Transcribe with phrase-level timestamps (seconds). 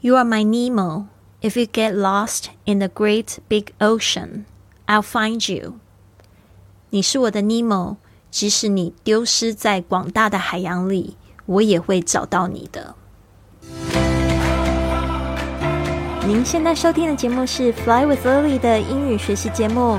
[0.00, 1.08] You are my Nemo.
[1.42, 4.44] If you get lost in the great big ocean,
[4.86, 5.80] I'll find you.
[6.90, 7.96] 你是我的 Nemo，
[8.30, 11.16] 即使你丢失在广大的海洋里，
[11.46, 12.94] 我也会找到你的。
[16.24, 19.98] 您现在收听的节目是《Fly with Lily》的英语学习节目，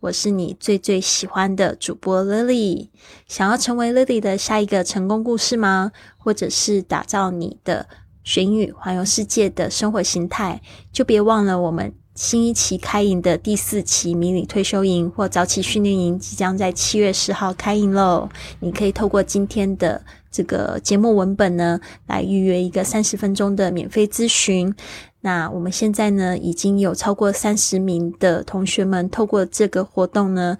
[0.00, 2.88] 我是你最最喜欢的主播 Lily。
[3.26, 5.92] 想要成为 Lily 的下一个成功故事吗？
[6.16, 7.86] 或者是打造你的？
[8.24, 10.60] 学英语环游世界的生活形态，
[10.92, 18.28] 就别忘了我们新一期开营的第四期迷你退休营或早起训练营即将在七月十号开营喽！
[18.58, 24.74] 你可以透过今天的这个节目文本呢，来预约一个三十分钟的免费咨询。
[25.26, 30.56] 那我们现在呢，已经有超过三十名的同学们透过这个活动呢。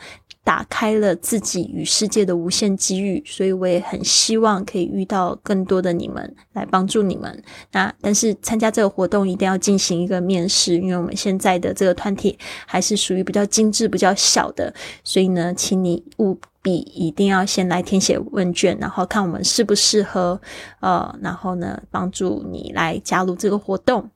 [0.46, 7.42] 打开了自己与世界的无限机遇，所以我也很希望可以遇到更多的你们来帮助你们。
[7.72, 14.72] 那但是参加这个活动一定要进行一个面试，因为我们现在的这个团体还是属于比较精致、比较小的，
[15.02, 20.40] 所以呢，请你务必一定要先来填写问卷，然后看我们适不适合，
[20.78, 24.08] 呃，然后呢，帮助你来加入这个活动。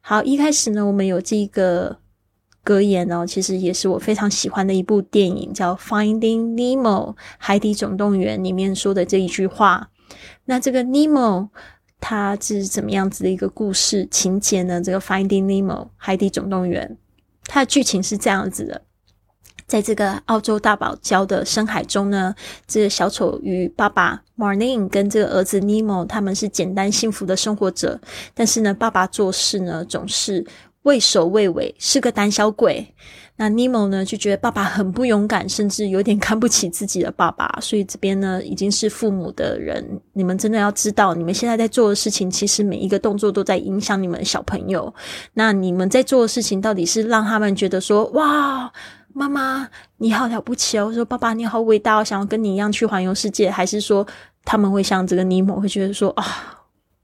[0.00, 1.98] 好，一开始呢，我们有这个。
[2.66, 9.90] 格言哦，其实也是我非常喜欢的一部电影，叫《Finding Nemo》海底总动员里面说的这一句话。
[10.46, 11.50] 那这个 Nemo
[12.00, 14.80] 它是怎么样子的一个故事情节呢？
[14.80, 16.96] 这个《Finding Nemo》海底总动员，
[17.44, 18.80] 它的剧情是这样子的：
[19.66, 22.34] 在这个澳洲大堡礁的深海中呢，
[22.66, 28.00] 这个小丑鱼爸爸 Marlin 跟这个儿子 Nemo 他们是简单幸福的生活者，
[28.34, 30.46] 但是呢，爸爸做事呢总是。
[30.84, 32.86] 畏首畏尾，是个胆小鬼。
[33.36, 37.58] 那尼莫呢，就觉得爸爸很不勇敢，甚至有点看不起自己的爸爸。
[37.62, 39.82] 所以这边呢，已经是父母的人，
[40.12, 44.92] 你们真的要知道，你们现在在做的事情，其实每一个动作都在影响你们小朋友。
[45.32, 48.70] 那你们在做的事情，到底是让他们觉得说，哇，
[49.14, 49.66] 妈妈
[49.98, 54.06] 你好了不起哦，我说爸爸你好伟大，我想要跟你一样去环游世界，还是说
[54.44, 56.24] 他们会像这个尼莫，会觉得说啊？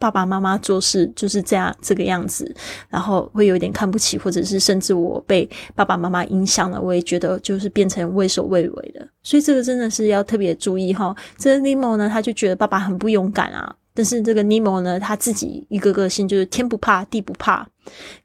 [0.01, 2.57] 爸爸妈妈做事就是这样这个样子，
[2.89, 11.15] 然后会有点看不起，或者是甚至我被爸爸妈妈影响了，我也觉得就是变成畏首畏尾的，所以这个真的是要特别注意哈。
[11.37, 13.77] 这个尼莫呢，他就觉得爸爸很不勇敢啊。
[14.01, 17.69] 但是这个尼莫呢，他自己一个个性就是天不怕地不怕，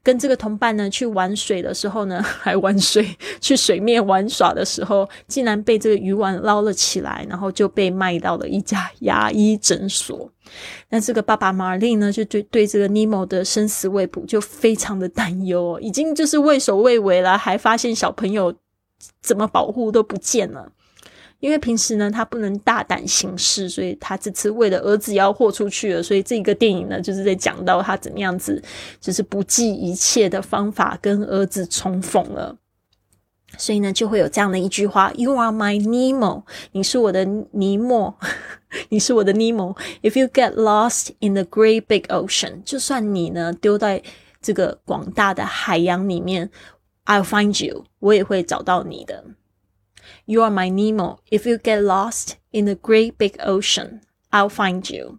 [0.02, 3.06] 跟这个同伴呢去玩水的时候呢， 还玩水
[3.42, 10.32] 去水面玩耍的时候，竟然被这个鱼丸捞了起来，然后就被卖到了一家牙医诊所。
[10.88, 18.54] 那这个爸爸马丽呢，就对对这个尼莫的生死未卜就非常的担忧，已经就是畏首畏尾了，还发现小朋友
[19.20, 20.72] 怎么保护都不见了。
[21.46, 26.02] 因为平时呢，他不能大胆行事，所以他这次为了儿子也要豁出去了。
[26.02, 28.60] 所以这个电影呢，就是在讲到他怎么样子，
[29.00, 32.56] 就是不计一切的方法跟儿子重逢了。
[33.56, 36.42] 所以呢，就会有这样的一句话：“You are my Nemo，
[36.72, 38.18] 你是我的尼莫，
[38.90, 39.76] 你是我的尼莫。
[40.02, 44.02] If you get lost in the great big ocean，就算你呢丢在
[44.42, 46.50] 这个广大的海洋里面
[47.04, 49.24] ，I'll find you，我也会找到你的。”
[50.26, 51.18] You are my Nemo.
[51.30, 54.00] If you get lost in the great big ocean,
[54.30, 55.18] I'll find you.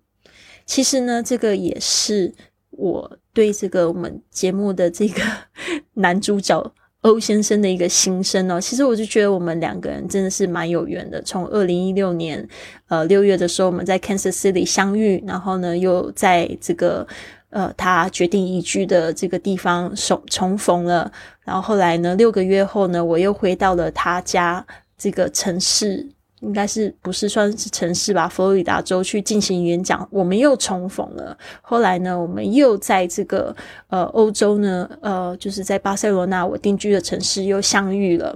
[0.66, 2.34] 其实呢，这个也是
[2.72, 5.22] 我对这个我们节目的这个
[5.96, 8.60] 男主角欧先生的一个心声哦。
[8.60, 11.22] 其实我就觉得我们两个人真的是蛮有缘的。
[11.22, 12.46] 从二零一六年
[12.88, 17.08] 呃六月的时候，我们在 Kansas City 相遇，然后呢又在这个
[17.50, 21.12] 呃他决定移居的这个地方重重逢了。
[21.44, 24.66] 然后后来呢，六个月后呢，我又回到了他家。
[25.00, 26.04] 这个城市
[26.40, 28.28] 应该是不是算是城市吧？
[28.28, 31.38] 佛罗里达州去进行演讲，我们又重逢了。
[31.62, 33.56] 后来呢，我们又在这个
[33.90, 38.36] 呃欧洲呢，呃，就是在巴塞罗那我定居的城市又相遇了，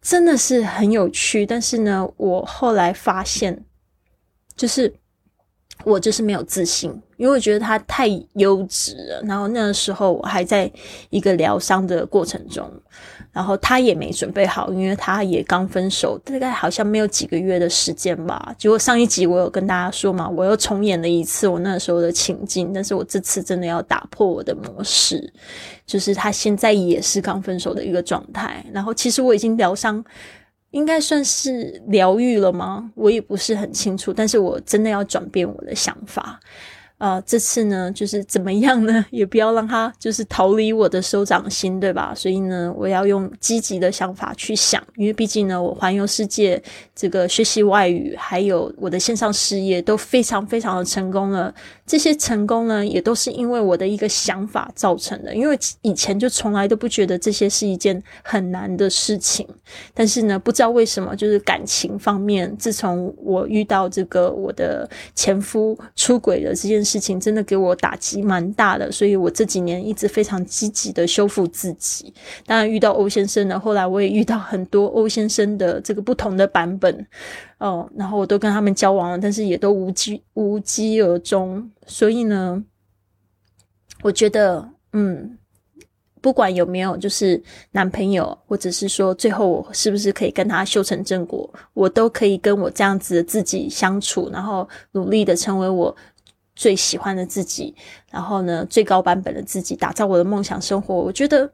[0.00, 1.44] 真的是很有趣。
[1.44, 3.64] 但是呢，我后来发现，
[4.54, 4.94] 就是
[5.84, 9.22] 我就是没有自信，因为我觉得他太优质了。
[9.24, 10.68] 然后那个时候我还在
[11.10, 12.68] 一个疗伤的过程中。
[13.30, 18.54] 然后他也没准备好，因为他也刚分手，大概好像没有几个月的时间吧。
[18.58, 25.32] 结果上一集我有跟大家说嘛，我又重演了一次我那时候的情境，但是我这次真的要打破我的模式，
[25.86, 28.62] 就是他现在也是刚分手的一个状态。
[28.70, 30.04] 然后其实我已经疗伤
[30.72, 32.90] 应该算是疗愈了吗？
[32.94, 36.38] 我也不是很清楚，但是我真的要转变我的想法。
[37.02, 39.04] 呃，这次呢，就是怎么样呢？
[39.10, 42.14] 也不要让他就是逃离我的手掌心，对吧？
[42.14, 46.62] 所以呢，我要用积极的想法去想，因为毕竟呢，我环游世界，
[46.94, 51.52] 这个学习外语，还有我的线上事业都非常非常的成功了。
[51.84, 55.34] 这些成功呢，也都是因为我的一个想法造成的。
[55.34, 59.44] 因为以前就从来都不觉得这些是一件很难的事情，
[59.92, 66.91] 但是呢，不知道为什么，就是感情方面，自从我遇到这个我的前夫出轨的这件事。
[66.92, 72.12] 事情真的给我打击蛮大的，所以我这几年一直非常积极的修复自己。
[72.44, 77.06] 当然遇到欧先生呢，后来我也遇到很多欧先生的这个不同的版本
[77.58, 81.70] 哦，然后我都跟他们交往了，但是也都无疾无疾而终。
[81.86, 82.62] 所以呢，
[84.02, 85.38] 我觉得嗯。
[86.22, 87.42] 不管有没有就是
[87.72, 95.96] 男朋友，或者是说最后我是不是可以跟他修成正果，我都可以跟我这样子的自己相处，然后努力的成为我。
[96.54, 97.74] 最喜欢的自己，
[98.10, 100.94] 然后呢，最高版本的自己，打造我的梦想生活。
[100.94, 101.50] 我觉得，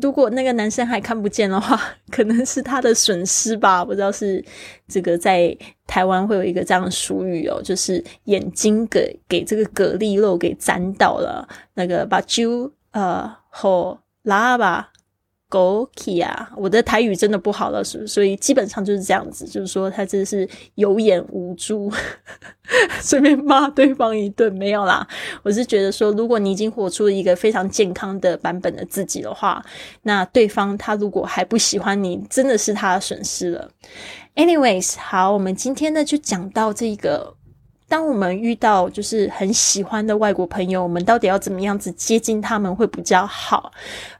[0.00, 1.80] 如果那个男生还看不见的话，
[2.10, 3.84] 可能是他的损失吧。
[3.84, 4.44] 不知道是
[4.86, 5.56] 这个在
[5.86, 14.92] 台湾会有一个这样的俗语哦，就是眼睛给给这个蛤蜊肉给沾到了，那个把揪呃和拉吧。
[15.48, 21.90] 狗 k 啊，我的台语真的不好了，是所以基本上就是这样子，就是说他真的是有眼无珠，
[23.00, 25.06] 随便骂对方一顿没有啦。
[25.44, 29.64] 我是觉得说，如果你已经活出了一个非常健康的版本的自己的话，
[30.02, 33.70] 那对方他如果还不喜欢你，真的是他的损失了。
[34.34, 37.35] Anyways，好，我们今天呢就讲到这个。
[37.88, 43.72] 当我们遇到就是很喜欢的外国朋友，我们到底要怎么样子接近他们会比较好？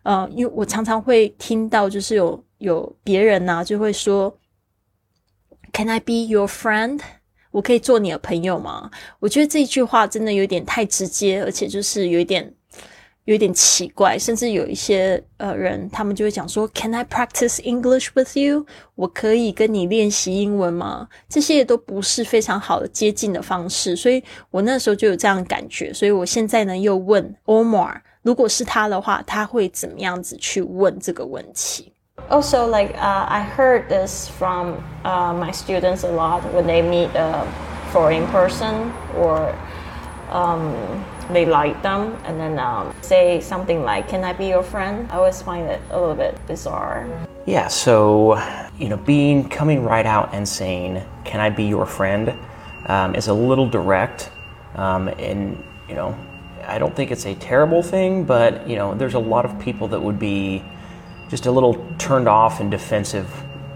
[0.03, 4.37] 呃，因为我常常会听到，就是有有别人呐就会说
[5.73, 7.01] ，Can I be your friend？
[7.51, 8.91] 我可以做你的朋友吗？
[9.19, 12.56] 我觉得这句话真的有点太直接，而且就是有一点。
[13.26, 18.66] 有点奇怪，甚至有一些呃人，他们就会讲说：“Can I practice English with you？”
[18.96, 21.08] 我可以跟你练习英文吗？
[21.30, 25.94] 这些都不是非常好的接近的方式，所以我那时候就有这样的感觉。
[25.94, 31.94] 所以我现在呢，又问 Omar，如果是他的话，他会怎么样子去问这个问题？
[32.30, 37.46] Also, like uh, I heard this from uh, my students a lot when they meet a
[37.92, 39.54] foreign person or
[40.32, 40.74] um,
[41.31, 45.11] they like them and then um, say something like, Can I be your friend?
[45.11, 47.27] I always find it a little bit bizarre.
[47.47, 48.39] Yeah, so,
[48.79, 52.35] you know, being coming right out and saying, Can I be your friend?
[52.87, 54.31] Um, is a little direct.
[54.75, 56.17] Um, and, you know,
[56.65, 59.89] I don't think it's a terrible thing, but, you know, there's a lot of people
[59.89, 60.65] that would be
[61.29, 63.29] just a little turned off and defensive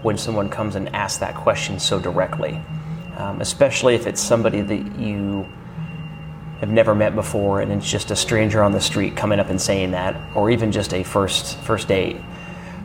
[0.03, 2.59] when someone comes and asks that question so directly,
[3.17, 5.47] um, especially if it's somebody that you
[6.61, 9.59] have never met before and it's just a stranger on the street coming up and
[9.59, 12.17] saying that or even just a first first date.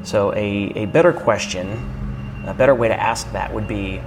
[0.02, 1.92] So a, a better question
[2.46, 4.00] a better way to ask that would be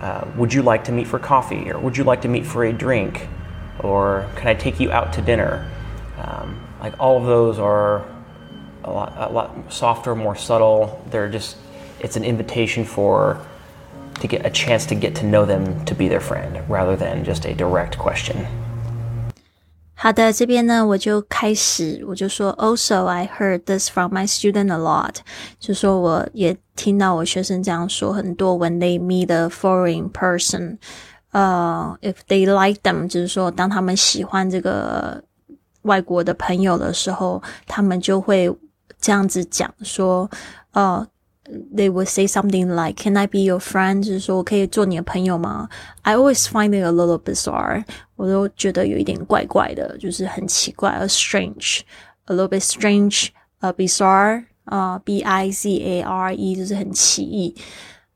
[0.00, 2.64] uh, would you like to meet for coffee or would you like to meet for
[2.64, 3.28] a drink
[3.80, 5.70] or can i take you out to dinner?
[6.16, 8.06] Um, like all of those are
[8.84, 11.04] a lot, a lot softer more subtle.
[11.10, 11.58] They're just
[12.00, 13.44] it's an invitation for
[14.20, 17.24] to get a chance to get to know them to be their friend rather than
[17.24, 18.46] just a direct question
[19.98, 25.14] 好的，这边呢，我就开始，我就说，Also, I heard this from my student a lot，
[25.58, 28.58] 就说我也听到我学生这样说很多。
[28.58, 30.76] When they meet a foreign person，
[31.32, 35.24] 呃，if they like them，就是说当他们喜欢这个
[35.82, 38.54] 外国的朋友的时候，他们就会
[39.00, 40.30] 这样子讲说，
[40.72, 41.06] 呃。
[41.73, 45.67] they would say something like, "Can I be your friend?" 就是说我可以做你的朋友吗？
[46.03, 47.83] I always find it a little bizarre，
[48.15, 57.55] 我都觉得有一点怪怪的，就是很奇怪，a strange，a little bit strange，呃，bizarre，啊，b i z a r e，就是很奇异。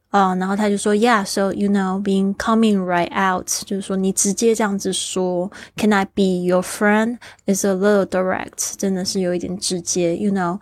[0.09, 7.17] 啊、uh,，然后他就说，Yeah，so you know being coming right out，就是说你直接这样子说，Can I be your friend?
[7.47, 10.61] Is a little direct，真的是有一点直接，you know。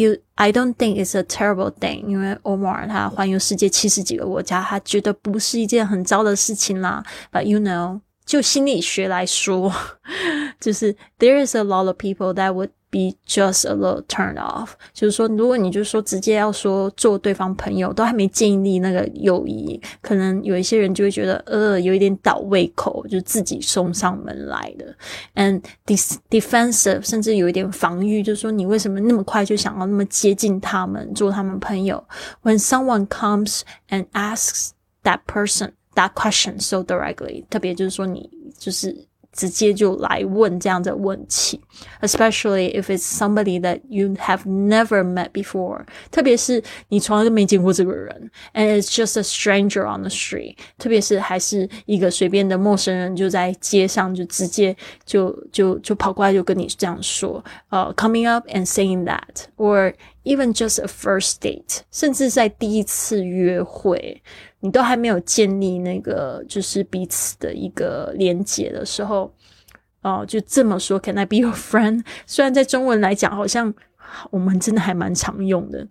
[0.00, 7.02] You, I don't think it's a terrible thing，因为欧莫尔他环游世界七十几个国家，他觉得不是一件很糟的事情啦。
[7.32, 9.71] But you know， 就心理学来说，
[10.59, 24.93] 就是 there is a lot of people that would be just a little turned off，就是说，如果你就说直接要说做对方朋友，都还没建立那个友谊，可能有一些人就会觉得呃有一点倒胃口，就自己送上门来的
[25.35, 25.61] ，and
[26.29, 32.03] defensive，甚至有一点防御，就是说你为什么那么快就想要那么接近他们，做他们朋友
[32.43, 34.71] ？When someone comes and asks
[35.03, 39.06] that person that question so directly，特别就是说你就是。
[39.32, 41.60] 直接就来问这样的问题，
[42.00, 50.08] especially if it's somebody that you have never met before，特别是你从来都没见过这个人，and it's just a stranger on the
[50.08, 54.74] street，特别是还是一个随便的陌生人，就在街上就直接
[55.04, 59.92] 就就就跑过来就跟你这样说，呃、uh,，coming up and saying that，or
[60.23, 64.21] even just a first date，甚至在第一次约会。
[64.59, 69.33] 你都还没有建立那个就是彼此的一个连接的时候，
[70.03, 72.05] 哦，就这么说，Can I be your friend？
[72.27, 73.73] 虽然在中文来讲，好像
[74.29, 75.87] 我们真的还蛮常用的，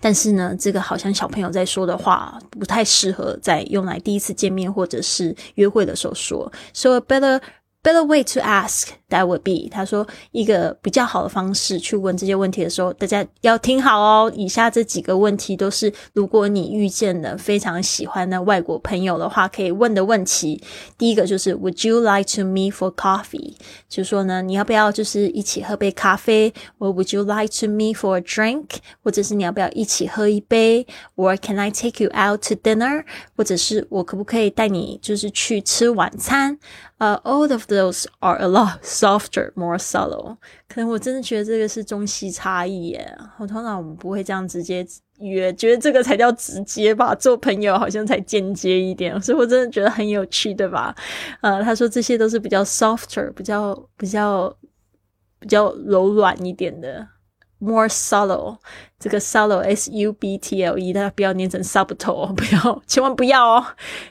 [0.00, 6.50] 但是呢，这个好像小朋友在说的话，不太适合在用来第一次见面或者是约会的时候说。
[6.72, 7.42] So better.
[7.83, 14.29] Better way to ask that would be，他说一个比较好的方式去问这些问题的时候，大家要听好哦。
[14.35, 20.61] 以下这几个问题都是如果你遇见了非常喜欢的外国朋友的话，可以问的问题。
[20.97, 23.53] 第一个就是 Would you like to meet for coffee？
[23.87, 26.53] 就是说呢，你要不要就是一起喝杯咖啡？
[26.79, 28.65] Or would you like to meet for a drink？
[29.01, 30.85] 或者是你要不要一起喝一杯？
[31.15, 33.05] Or can I take you out to dinner？
[33.37, 36.59] 或者是我可不可以带你就是去吃晚餐？
[36.97, 40.36] 呃，all of those are a lot softer, more subtle。
[40.68, 43.18] 可能我真的觉得这个是中西差异耶。
[43.38, 44.86] 我通常我们不会这样直接
[45.18, 47.14] 约，觉得这个才叫直接吧。
[47.14, 50.94] 做朋友好像才间接一点，所以我真的觉得很有趣，对吧？
[51.40, 54.54] 呃，他说这些都是比较 softer，比较比较
[55.38, 57.06] 比较柔软一点的。
[57.63, 58.57] more subtle，
[58.97, 63.65] 这个 subtle s u b t l e，大家不要念成 subtle，不要，千万不要哦。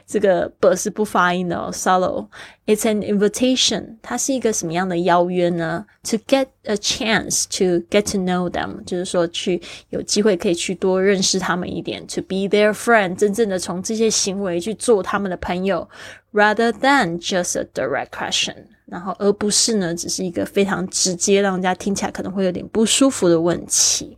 [0.05, 5.87] 这个 b 是不发音的哦，subtle。It's an invitation，它是一个什么样的邀约呢？
[6.03, 12.05] To get a chance to get to know them，就是说去有机会可以去多认识他们一点。
[12.05, 15.89] To be their friend，真正的从这些行为去做他们的朋友，
[16.31, 18.65] rather than just a direct question。
[18.86, 24.14] 然后，而不是呢，只是一个非常直接，让人家听起来可能会有点不舒服的问题。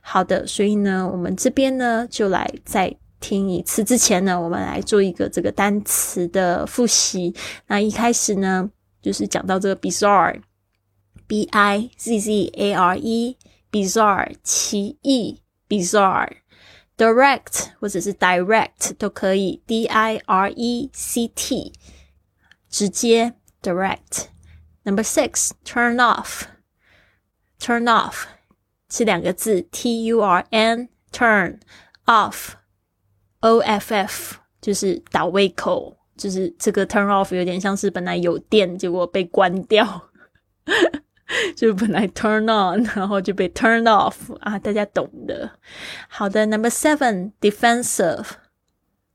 [0.00, 7.34] 好的，所以呢，我们这边呢，就来再听一次之前呢，我们来做一个这个单词的复习。
[7.66, 8.70] 那一开始呢，
[9.02, 21.26] 就是讲到这个 bizarre，b i z z a r e，bizarre 奇异，bizarre，direct 或者是 direct 都可以，d i r e c
[21.34, 21.72] t
[22.70, 23.34] 直接。
[23.63, 24.27] direct.
[24.83, 26.43] Number six, turn off.
[27.59, 28.23] Turn off
[28.89, 31.59] 是两个字，T U R N turn
[32.05, 32.53] off
[33.41, 40.09] O F F 就是倒胃口，就是这个 turn off 有点像是本来有电，结果被关掉，
[41.55, 45.51] 就本来 turn on，然后就被 turn off 啊，大家懂的。
[46.07, 48.25] 好的，Number seven, defensive,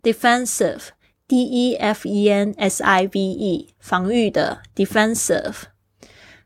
[0.03, 0.89] defensive。
[1.30, 5.66] D E F E N S I V E 防御的 defensive。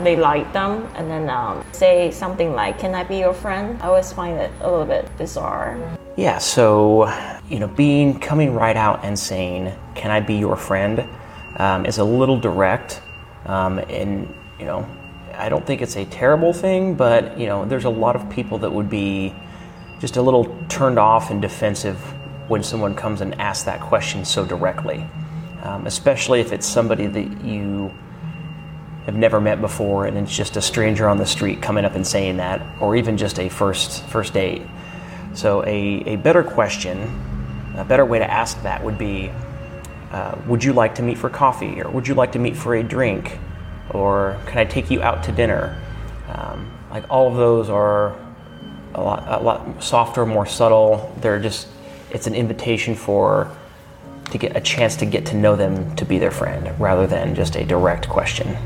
[0.04, 3.80] they like them and then um, say something like, Can I be your friend?
[3.82, 5.98] I always find it a little bit bizarre.
[6.16, 7.08] Yeah, so,
[7.48, 11.08] you know, being coming right out and saying, Can I be your friend?
[11.56, 13.02] Um, is a little direct.
[13.46, 14.88] Um, and, you know,
[15.34, 18.58] I don't think it's a terrible thing, but, you know, there's a lot of people
[18.58, 19.34] that would be
[20.00, 21.96] just a little turned off and defensive
[22.48, 25.06] when someone comes and asks that question so directly,
[25.62, 27.92] um, especially if it's somebody that you
[29.06, 32.06] have never met before and it's just a stranger on the street coming up and
[32.06, 34.62] saying that, or even just a first first date.
[35.34, 36.98] So a, a better question,
[37.76, 39.30] a better way to ask that would be,
[40.10, 42.74] uh, would you like to meet for coffee, or would you like to meet for
[42.74, 43.38] a drink,
[43.90, 45.80] or can I take you out to dinner?
[46.28, 48.14] Um, like all of those are
[48.94, 51.12] a lot, a lot softer, more subtle.
[51.20, 51.68] They're just
[52.10, 53.50] it's an invitation for
[54.30, 57.34] to get a chance to get to know them to be their friend rather than
[57.34, 58.56] just a direct question.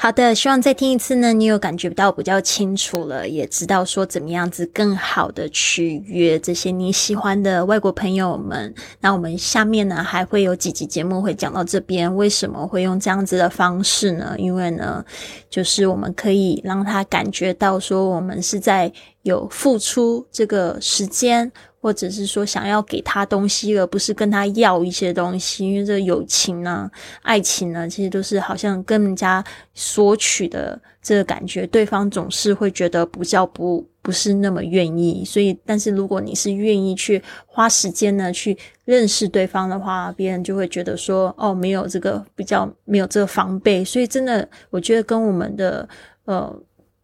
[0.00, 8.72] 好的，希望再听一次呢，你有感觉到比较清楚了，也知道说怎么样子更好的去约这些你喜欢的外国朋友们。
[9.00, 14.36] 那我们下面呢还会有几集节目会讲到这边，为什么会用这样子的方式呢？
[14.38, 15.04] 因为呢，
[15.50, 18.92] 就是我们可以让他感觉到说我们是在
[19.28, 21.50] 有付出这个时间。
[21.80, 26.90] 或者是说想要给他东西，而不是跟他要一些东西，因为这友情呢、
[27.22, 29.42] 爱情呢，其实都是好像跟人家
[29.74, 35.24] 索取的这个感觉，对方总是会觉得不叫不不是那么愿意。
[35.24, 43.84] 所以，但是如果你是愿意去花时间呢，去认识对方的话，别人就会觉得说，哦，没有这个比较，没有这个防备。
[43.84, 45.88] 所以，真的，我觉得跟我们的
[46.24, 46.52] 呃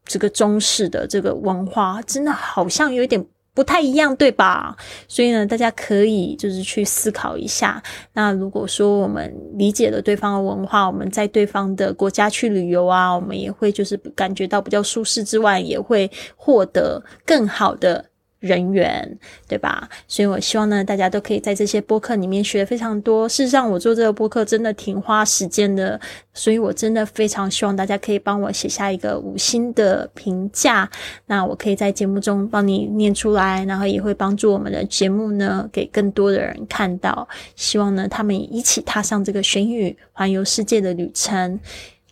[0.04, 3.24] 这个中式的这个文化，真的好像有点。
[3.56, 4.76] 不太一样，对吧？
[5.06, 7.80] 所以呢，大家可以就是去思考一下。
[8.12, 18.04] 那如果说我们理解了对方的文化，我们在对方的国家去旅游啊，我们也会就是感觉到比较舒适之外，也会获得更好的。
[18.44, 19.88] 人员，对吧？
[20.06, 23.26] 所以我希望呢，大家都可以在这些播客里面学非常多。
[23.26, 25.98] 事实上，我做这个播客真的挺花时间的，
[26.34, 30.88] 所以我真的非常希望大家可以帮我写下一个五星的评价，
[31.26, 37.26] 那我可以在节目中帮你念出来，然后也会帮助我们的节目呢，给更多的人看到。
[37.56, 41.58] 希望呢，他们也一起踏上这个玄宇环游世界的旅程。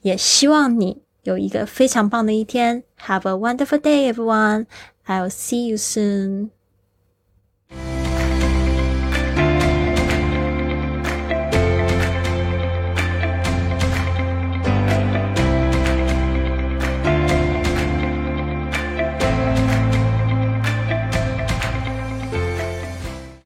[0.00, 2.82] 也希望你有一个非常棒的一天。
[3.06, 4.66] Have a wonderful day, everyone.
[5.08, 6.52] I'll see you soon.